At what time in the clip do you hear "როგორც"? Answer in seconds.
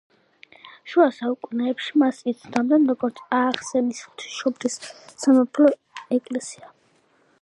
2.93-3.21